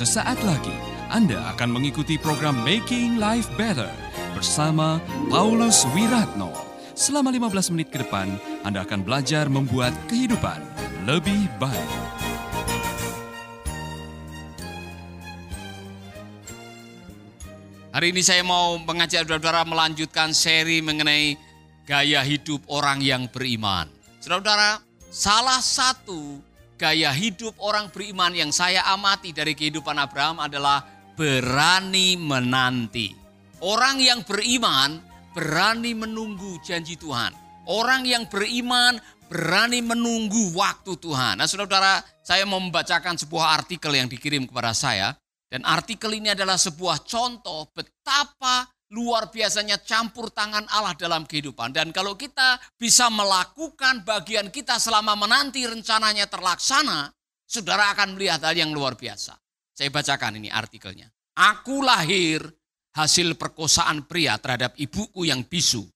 [0.00, 0.72] Sesaat lagi
[1.12, 3.92] Anda akan mengikuti program Making Life Better
[4.32, 4.96] bersama
[5.28, 6.48] Paulus Wiratno.
[6.96, 8.32] Selama 15 menit ke depan,
[8.64, 10.56] Anda akan belajar membuat kehidupan
[11.04, 11.92] lebih baik.
[17.92, 21.36] Hari ini saya mau mengajak saudara-saudara melanjutkan seri mengenai
[21.84, 23.92] gaya hidup orang yang beriman.
[24.24, 24.80] Saudara-saudara,
[25.12, 26.40] salah satu
[26.80, 30.80] gaya hidup orang beriman yang saya amati dari kehidupan Abraham adalah
[31.12, 33.12] berani menanti.
[33.60, 34.96] Orang yang beriman
[35.36, 37.36] berani menunggu janji Tuhan.
[37.68, 38.96] Orang yang beriman
[39.28, 41.36] berani menunggu waktu Tuhan.
[41.36, 45.12] Nah saudara-saudara, saya membacakan sebuah artikel yang dikirim kepada saya.
[45.52, 51.70] Dan artikel ini adalah sebuah contoh betapa luar biasanya campur tangan Allah dalam kehidupan.
[51.70, 57.10] Dan kalau kita bisa melakukan bagian kita selama menanti rencananya terlaksana,
[57.46, 59.38] saudara akan melihat hal yang luar biasa.
[59.70, 61.08] Saya bacakan ini artikelnya.
[61.38, 62.42] Aku lahir
[62.94, 65.86] hasil perkosaan pria terhadap ibuku yang bisu,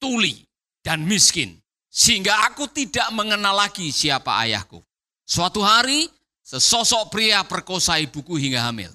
[0.00, 0.42] tuli,
[0.80, 1.60] dan miskin.
[1.88, 4.80] Sehingga aku tidak mengenal lagi siapa ayahku.
[5.28, 6.08] Suatu hari,
[6.40, 8.92] sesosok pria perkosa ibuku hingga hamil.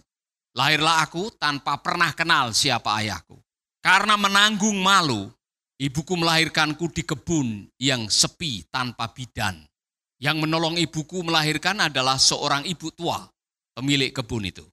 [0.54, 3.43] Lahirlah aku tanpa pernah kenal siapa ayahku.
[3.84, 5.28] Karena menanggung malu,
[5.76, 9.60] ibuku melahirkanku di kebun yang sepi tanpa bidan.
[10.24, 13.20] Yang menolong ibuku melahirkan adalah seorang ibu tua,
[13.76, 14.64] pemilik kebun itu.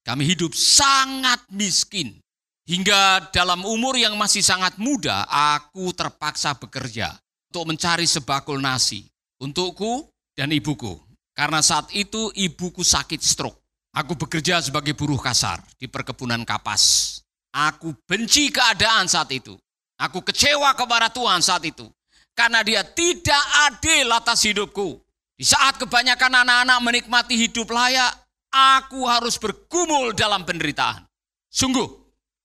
[0.00, 2.16] Kami hidup sangat miskin.
[2.64, 7.12] Hingga dalam umur yang masih sangat muda, aku terpaksa bekerja
[7.52, 9.04] untuk mencari sebakul nasi
[9.44, 10.96] untukku dan ibuku.
[11.36, 13.60] Karena saat itu ibuku sakit stroke.
[13.94, 17.23] Aku bekerja sebagai buruh kasar di perkebunan kapas.
[17.54, 19.54] Aku benci keadaan saat itu.
[19.94, 21.86] Aku kecewa kepada Tuhan saat itu.
[22.34, 24.98] Karena dia tidak adil atas hidupku.
[25.38, 28.10] Di saat kebanyakan anak-anak menikmati hidup layak,
[28.50, 31.06] aku harus bergumul dalam penderitaan.
[31.46, 31.86] Sungguh,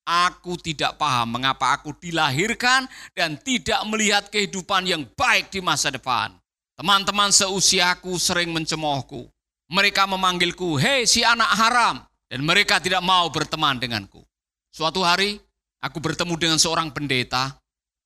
[0.06, 2.86] aku tidak paham mengapa aku dilahirkan
[3.18, 6.38] dan tidak melihat kehidupan yang baik di masa depan.
[6.78, 9.25] Teman-teman seusiaku sering mencemoohku.
[9.74, 11.98] Mereka memanggilku, hei si anak haram.
[12.30, 14.22] Dan mereka tidak mau berteman denganku.
[14.69, 15.41] Suatu hari,
[15.81, 17.57] aku bertemu dengan seorang pendeta.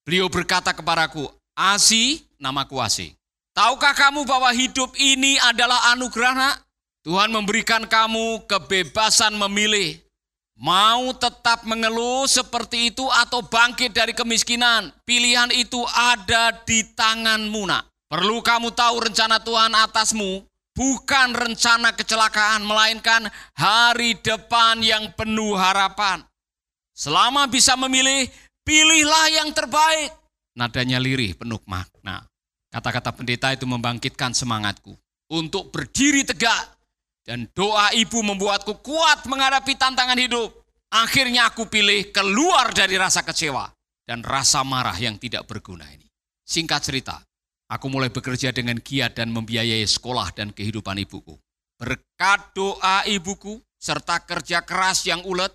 [0.07, 3.13] Beliau berkata kepadaku, Asi, namaku Asi.
[3.53, 6.55] Tahukah kamu bahwa hidup ini adalah anugerah nak?
[7.03, 9.99] Tuhan memberikan kamu kebebasan memilih.
[10.57, 14.89] Mau tetap mengeluh seperti itu atau bangkit dari kemiskinan.
[15.03, 17.91] Pilihan itu ada di tanganmu nak.
[18.07, 26.25] Perlu kamu tahu rencana Tuhan atasmu bukan rencana kecelakaan, melainkan hari depan yang penuh harapan.
[27.03, 28.31] Selama bisa memilih,
[28.63, 30.15] pilihlah yang terbaik.
[30.55, 32.23] Nadanya lirih, penuh makna.
[32.71, 34.95] Kata-kata pendeta itu membangkitkan semangatku
[35.27, 36.79] untuk berdiri tegak.
[37.23, 40.51] Dan doa ibu membuatku kuat menghadapi tantangan hidup.
[40.91, 43.67] Akhirnya aku pilih keluar dari rasa kecewa
[44.07, 46.07] dan rasa marah yang tidak berguna ini.
[46.43, 47.15] Singkat cerita,
[47.73, 51.33] Aku mulai bekerja dengan giat dan membiayai sekolah dan kehidupan ibuku.
[51.81, 55.49] Berkat doa ibuku serta kerja keras yang ulet,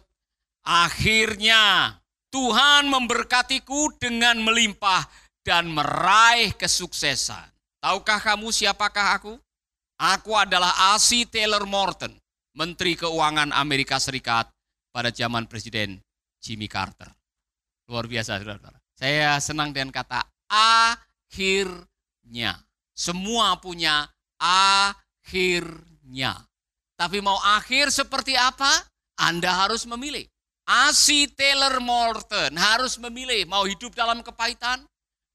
[0.69, 1.97] akhirnya
[2.29, 5.09] Tuhan memberkatiku dengan melimpah
[5.41, 7.49] dan meraih kesuksesan.
[7.81, 9.33] Tahukah kamu siapakah aku?
[9.97, 12.13] Aku adalah Asi Taylor Morton,
[12.53, 14.53] Menteri Keuangan Amerika Serikat
[14.93, 16.05] pada zaman Presiden
[16.39, 17.09] Jimmy Carter.
[17.89, 18.77] Luar biasa, saudara-saudara.
[18.93, 20.21] Saya senang dengan kata
[20.53, 21.89] akhir
[22.29, 22.61] akhirnya.
[22.99, 24.11] Semua punya
[24.43, 26.35] akhirnya.
[26.99, 28.85] Tapi mau akhir seperti apa?
[29.17, 30.27] Anda harus memilih.
[30.69, 34.85] Asi Taylor Morton harus memilih mau hidup dalam kepahitan,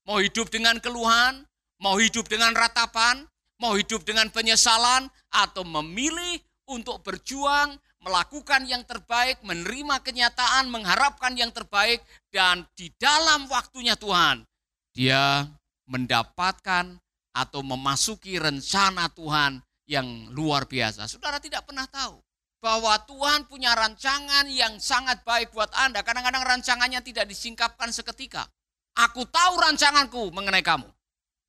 [0.05, 1.41] mau hidup dengan keluhan,
[1.81, 3.25] mau hidup dengan ratapan,
[3.57, 6.37] mau hidup dengan penyesalan, atau memilih
[6.69, 7.73] untuk berjuang,
[8.05, 14.45] melakukan yang terbaik, menerima kenyataan, mengharapkan yang terbaik, dan di dalam waktunya Tuhan,
[14.93, 15.49] dia
[15.89, 16.93] mendapatkan
[17.33, 21.09] atau memasuki rencana Tuhan yang luar biasa.
[21.09, 22.21] Saudara tidak pernah tahu
[22.63, 25.99] bahwa Tuhan punya rancangan yang sangat baik buat Anda.
[25.99, 28.47] Kadang-kadang rancangannya tidak disingkapkan seketika.
[28.95, 30.87] Aku tahu rancanganku mengenai kamu.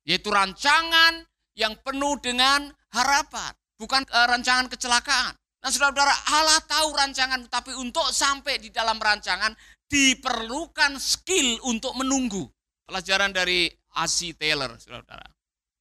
[0.03, 1.23] Yaitu rancangan
[1.55, 3.55] yang penuh dengan harapan.
[3.79, 5.31] Bukan uh, rancangan kecelakaan.
[5.63, 7.47] Nah saudara-saudara Allah tahu rancangan.
[7.47, 9.55] Tapi untuk sampai di dalam rancangan
[9.87, 12.43] diperlukan skill untuk menunggu.
[12.83, 15.23] Pelajaran dari Asi Taylor, saudara.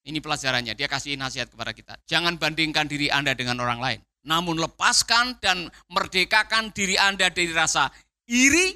[0.04, 1.98] Ini pelajarannya, dia kasih nasihat kepada kita.
[2.06, 4.00] Jangan bandingkan diri Anda dengan orang lain.
[4.24, 7.92] Namun lepaskan dan merdekakan diri Anda dari rasa
[8.28, 8.72] iri,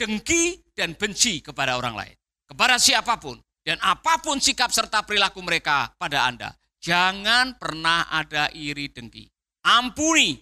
[0.00, 2.16] dengki, dan benci kepada orang lain.
[2.48, 3.36] Kepada siapa pun.
[3.66, 6.54] Dan apa pun sikap serta perilaku mereka pada Anda.
[6.78, 9.26] Jangan pernah ada iri dengki.
[9.66, 10.38] Ampuni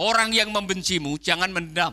[0.00, 1.92] orang yang membencimu, jangan mendam.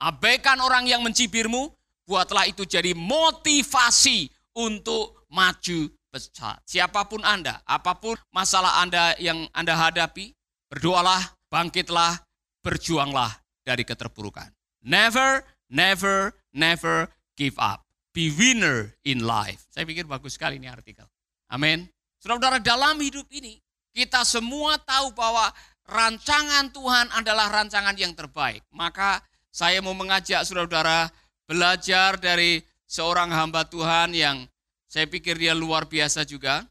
[0.00, 1.68] Abaikan orang yang mencibirmu,
[2.08, 6.56] buatlah itu jadi motivasi untuk maju besar.
[6.64, 10.32] Siapa pun Anda, apa pun masalah Anda yang Anda hadapi,
[10.68, 12.20] berdoalah, bangkitlah,
[12.60, 13.32] berjuanglah
[13.64, 14.52] dari keterpurukan.
[14.84, 17.84] Never, never, never give up.
[18.12, 19.68] Be winner in life.
[19.72, 21.04] Saya pikir bagus sekali ini artikel.
[21.52, 21.88] Amin.
[22.18, 23.60] Saudara-saudara dalam hidup ini,
[23.94, 25.48] kita semua tahu bahwa
[25.86, 28.66] rancangan Tuhan adalah rancangan yang terbaik.
[28.74, 31.08] Maka saya mau mengajak saudara-saudara
[31.48, 34.44] belajar dari seorang hamba Tuhan yang
[34.88, 36.64] saya pikir dia luar biasa juga.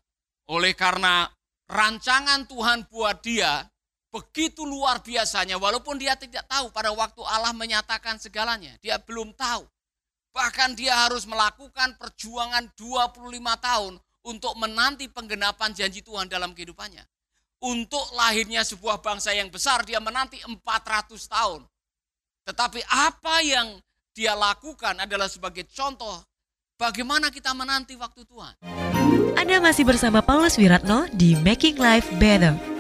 [0.48, 1.28] Oleh karena
[1.68, 3.68] rancangan Tuhan buat dia
[4.18, 8.74] begitu luar biasanya walaupun dia tidak tahu pada waktu Allah menyatakan segalanya.
[8.82, 9.62] Dia belum tahu.
[10.34, 13.22] Bahkan dia harus melakukan perjuangan 25
[13.62, 13.94] tahun
[14.26, 17.06] untuk menanti penggenapan janji Tuhan dalam kehidupannya
[17.62, 20.58] untuk lahirnya sebuah bangsa yang besar dia menanti 400
[21.26, 21.62] tahun.
[22.46, 23.78] Tetapi apa yang
[24.14, 26.22] dia lakukan adalah sebagai contoh
[26.78, 28.54] bagaimana kita menanti waktu Tuhan.
[29.38, 32.77] Anda masih bersama Paulus Wiratno di Making Life Better.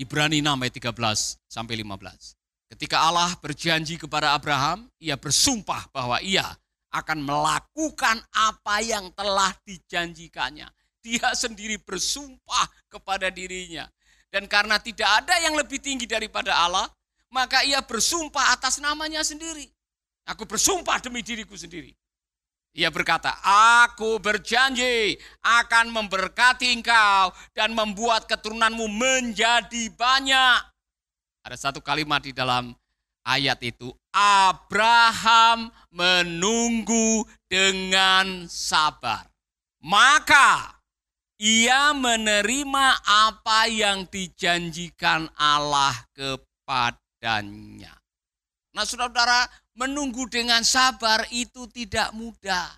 [0.00, 0.96] Ibrani 6 ayat 13
[1.44, 2.72] sampai 15.
[2.72, 6.56] Ketika Allah berjanji kepada Abraham, ia bersumpah bahwa ia
[6.88, 10.72] akan melakukan apa yang telah dijanjikannya.
[11.04, 13.84] Dia sendiri bersumpah kepada dirinya.
[14.32, 16.88] Dan karena tidak ada yang lebih tinggi daripada Allah,
[17.28, 19.68] maka ia bersumpah atas namanya sendiri.
[20.24, 21.92] Aku bersumpah demi diriku sendiri.
[22.70, 23.34] Ia berkata,
[23.82, 30.60] aku berjanji akan memberkati engkau dan membuat keturunanmu menjadi banyak.
[31.42, 32.70] Ada satu kalimat di dalam
[33.26, 39.26] ayat itu, Abraham menunggu dengan sabar.
[39.82, 40.78] Maka
[41.40, 47.98] ia menerima apa yang dijanjikan Allah kepadanya.
[48.70, 49.50] Nah saudara-saudara,
[49.80, 52.68] menunggu dengan sabar itu tidak mudah.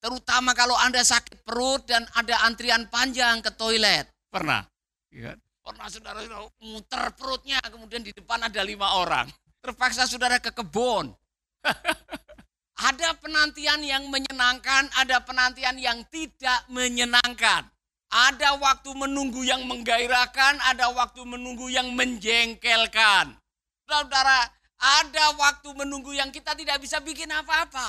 [0.00, 4.08] Terutama kalau Anda sakit perut dan ada antrian panjang ke toilet.
[4.32, 4.64] Pernah?
[5.12, 5.36] Ya.
[5.60, 9.28] Pernah saudara-saudara muter perutnya, kemudian di depan ada lima orang
[9.66, 11.10] terpaksa saudara ke kebun.
[12.88, 17.66] ada penantian yang menyenangkan, ada penantian yang tidak menyenangkan.
[18.06, 23.34] Ada waktu menunggu yang menggairahkan, ada waktu menunggu yang menjengkelkan.
[23.82, 24.46] Saudara,
[24.80, 27.88] ada waktu menunggu yang kita tidak bisa bikin apa-apa.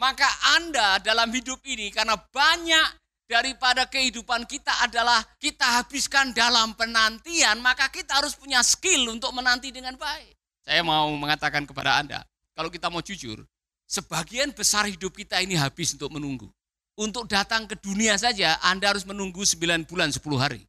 [0.00, 2.88] Maka Anda dalam hidup ini karena banyak
[3.30, 9.70] daripada kehidupan kita adalah kita habiskan dalam penantian, maka kita harus punya skill untuk menanti
[9.70, 10.34] dengan baik.
[10.66, 12.26] Saya mau mengatakan kepada Anda,
[12.58, 13.44] kalau kita mau jujur,
[13.86, 16.50] sebagian besar hidup kita ini habis untuk menunggu.
[16.98, 20.66] Untuk datang ke dunia saja, Anda harus menunggu 9 bulan 10 hari.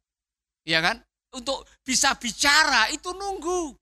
[0.62, 1.02] Ya kan?
[1.34, 3.74] Untuk bisa bicara, itu nunggu.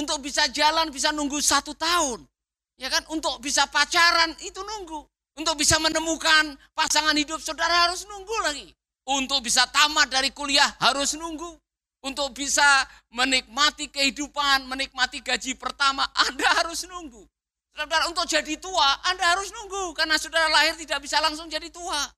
[0.00, 2.24] Untuk bisa jalan, bisa nunggu satu tahun.
[2.80, 3.04] Ya kan?
[3.12, 5.04] Untuk bisa pacaran, itu nunggu.
[5.36, 8.68] Untuk bisa menemukan pasangan hidup, saudara harus nunggu lagi.
[9.04, 11.52] Untuk bisa tamat dari kuliah, harus nunggu.
[12.00, 12.64] Untuk bisa
[13.12, 17.20] menikmati kehidupan, menikmati gaji pertama, Anda harus nunggu.
[17.76, 19.92] Saudara, untuk jadi tua, Anda harus nunggu.
[19.92, 22.08] Karena saudara lahir tidak bisa langsung jadi tua.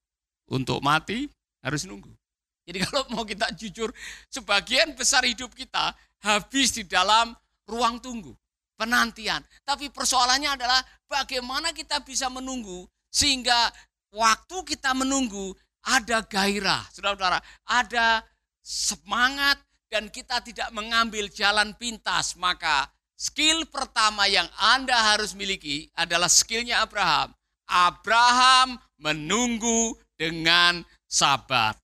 [0.47, 1.27] Untuk mati,
[1.67, 2.15] harus nunggu.
[2.63, 3.91] Jadi kalau mau kita jujur,
[4.31, 7.35] sebagian besar hidup kita habis di dalam
[7.69, 8.33] ruang tunggu,
[8.79, 9.43] penantian.
[9.63, 13.71] Tapi persoalannya adalah bagaimana kita bisa menunggu sehingga
[14.13, 15.53] waktu kita menunggu
[15.83, 18.23] ada gairah, saudara-saudara, ada
[18.63, 19.59] semangat,
[19.93, 26.81] dan kita tidak mengambil jalan pintas, maka skill pertama yang Anda harus miliki adalah skillnya
[26.81, 27.37] Abraham.
[27.69, 31.77] Abraham menunggu dengan sabar.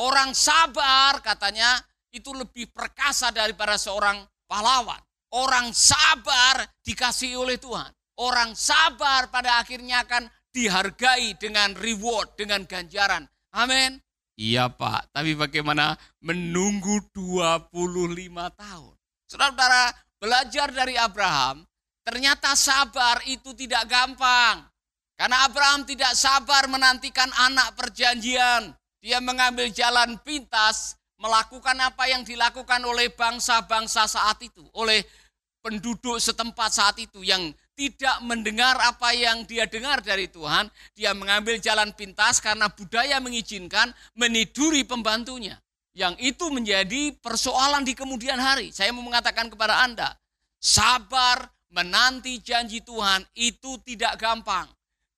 [0.00, 1.84] Orang sabar katanya
[2.16, 4.24] itu lebih perkasa daripada seorang
[4.54, 5.02] pahlawan.
[5.34, 7.90] Orang sabar dikasih oleh Tuhan.
[8.22, 13.26] Orang sabar pada akhirnya akan dihargai dengan reward, dengan ganjaran.
[13.50, 13.98] Amin.
[14.38, 17.70] Iya Pak, tapi bagaimana menunggu 25
[18.54, 18.94] tahun?
[19.26, 19.84] Saudara-saudara,
[20.22, 21.66] belajar dari Abraham,
[22.06, 24.62] ternyata sabar itu tidak gampang.
[25.14, 28.74] Karena Abraham tidak sabar menantikan anak perjanjian.
[28.98, 34.66] Dia mengambil jalan pintas, melakukan apa yang dilakukan oleh bangsa-bangsa saat itu.
[34.74, 35.06] Oleh
[35.64, 41.58] penduduk setempat saat itu yang tidak mendengar apa yang dia dengar dari Tuhan, dia mengambil
[41.58, 45.58] jalan pintas karena budaya mengizinkan meniduri pembantunya.
[45.94, 48.74] Yang itu menjadi persoalan di kemudian hari.
[48.74, 50.10] Saya mau mengatakan kepada Anda,
[50.58, 54.70] sabar menanti janji Tuhan itu tidak gampang.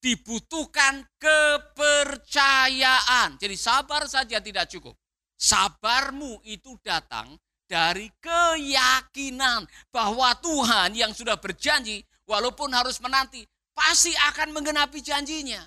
[0.07, 3.43] dibutuhkan kepercayaan.
[3.43, 4.95] Jadi sabar saja tidak cukup.
[5.37, 7.37] Sabarmu itu datang
[7.69, 13.45] dari keyakinan bahwa Tuhan yang sudah berjanji walaupun harus menanti
[13.77, 15.61] pasti akan menggenapi janjinya.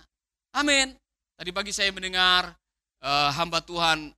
[0.57, 0.97] Amin.
[1.37, 2.51] Tadi pagi saya mendengar
[3.05, 4.11] uh, hamba Tuhan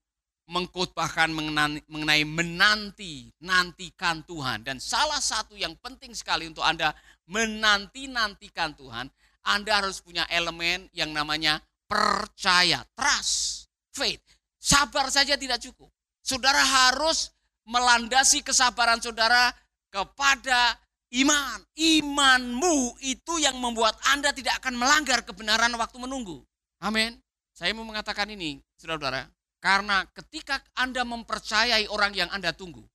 [0.51, 4.67] mengkhotbahkan mengenai, mengenai menanti, nantikan Tuhan.
[4.67, 6.91] Dan salah satu yang penting sekali untuk Anda
[7.31, 9.08] menanti-nantikan Tuhan,
[9.48, 14.24] Anda harus punya elemen yang namanya percaya, trust, faith.
[14.61, 15.89] Sabar saja tidak cukup.
[16.21, 17.33] Saudara harus
[17.65, 19.49] melandasi kesabaran saudara
[19.89, 20.77] kepada
[21.17, 21.65] iman.
[21.73, 26.45] Imanmu itu yang membuat Anda tidak akan melanggar kebenaran waktu menunggu.
[26.77, 27.17] Amin.
[27.57, 29.25] Saya mau mengatakan ini, saudara-saudara.
[29.61, 32.85] Karena ketika Anda mempercayai orang yang Anda tunggu,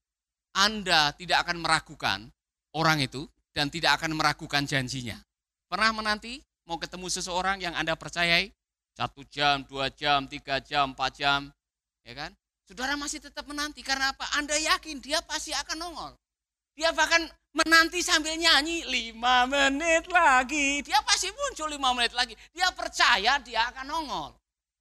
[0.55, 2.31] Anda tidak akan meragukan
[2.75, 5.19] orang itu dan tidak akan meragukan janjinya.
[5.71, 8.51] Pernah menanti mau ketemu seseorang yang Anda percayai?
[8.97, 11.53] Satu jam, dua jam, tiga jam, empat jam,
[12.01, 12.33] ya kan?
[12.65, 14.25] Saudara masih tetap menanti karena apa?
[14.41, 16.13] Anda yakin dia pasti akan nongol.
[16.73, 20.81] Dia bahkan menanti sambil nyanyi lima menit lagi.
[20.81, 22.33] Dia pasti muncul lima menit lagi.
[22.57, 24.33] Dia percaya dia akan nongol.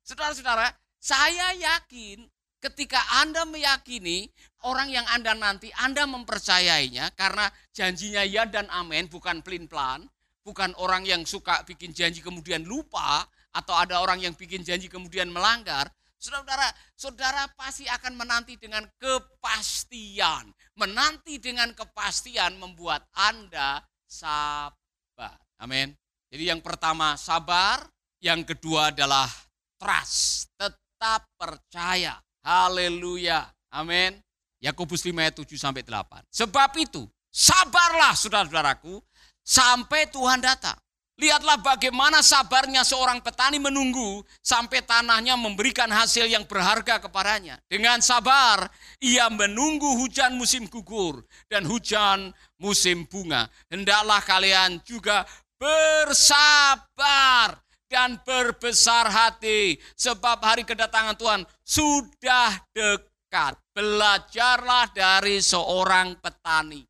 [0.08, 2.24] Saudara-saudara, saya yakin
[2.64, 4.32] ketika Anda meyakini
[4.64, 10.08] orang yang Anda nanti, Anda mempercayainya karena janjinya ya dan amin, bukan pelin-pelan,
[10.42, 15.32] bukan orang yang suka bikin janji kemudian lupa, atau ada orang yang bikin janji kemudian
[15.32, 15.88] melanggar.
[16.20, 20.52] Saudara, saudara pasti akan menanti dengan kepastian.
[20.76, 25.40] Menanti dengan kepastian membuat Anda sabar.
[25.64, 25.96] Amin.
[26.28, 27.88] Jadi yang pertama sabar,
[28.20, 29.30] yang kedua adalah
[29.80, 32.20] trust, tetap percaya.
[32.44, 33.48] Haleluya.
[33.72, 34.20] Amin.
[34.60, 36.26] Yakobus 5 ayat 7 sampai 8.
[36.34, 38.98] Sebab itu, sabarlah saudara-saudaraku
[39.46, 40.76] sampai Tuhan datang.
[41.16, 47.56] Lihatlah bagaimana sabarnya seorang petani menunggu sampai tanahnya memberikan hasil yang berharga kepadanya.
[47.72, 48.68] Dengan sabar,
[49.00, 53.48] ia menunggu hujan musim gugur dan hujan musim bunga.
[53.72, 55.24] Hendaklah kalian juga
[55.56, 56.84] bersabar
[57.88, 63.56] dan berbesar hati sebab hari kedatangan Tuhan sudah dekat.
[63.72, 66.84] Belajarlah dari seorang petani.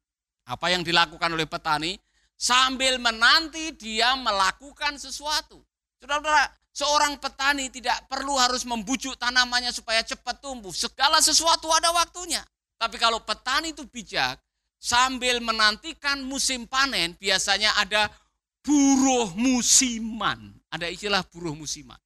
[0.50, 1.94] Apa yang dilakukan oleh petani?
[2.36, 5.64] Sambil menanti dia melakukan sesuatu.
[6.04, 10.76] Saudara-saudara, seorang petani tidak perlu harus membujuk tanamannya supaya cepat tumbuh.
[10.76, 12.44] Segala sesuatu ada waktunya.
[12.76, 14.36] Tapi kalau petani itu bijak,
[14.76, 18.12] sambil menantikan musim panen, biasanya ada
[18.60, 20.52] buruh musiman.
[20.68, 21.98] Ada istilah buruh musiman.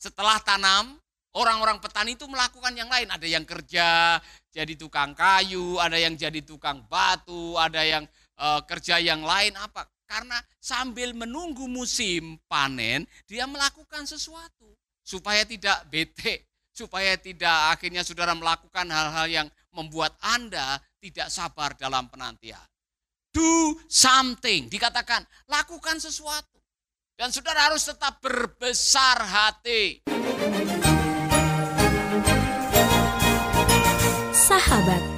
[0.00, 0.96] Setelah tanam,
[1.36, 3.12] orang-orang petani itu melakukan yang lain.
[3.12, 4.16] Ada yang kerja
[4.48, 8.08] jadi tukang kayu, ada yang jadi tukang batu, ada yang
[8.40, 9.84] uh, kerja yang lain apa?
[10.08, 18.34] Karena sambil menunggu musim panen, dia melakukan sesuatu supaya tidak bete, supaya tidak akhirnya saudara
[18.34, 22.58] melakukan hal-hal yang membuat Anda tidak sabar dalam penantian.
[23.30, 26.58] Do something, dikatakan lakukan sesuatu.
[27.14, 30.02] Dan saudara harus tetap berbesar hati.
[34.34, 35.02] Sahabat,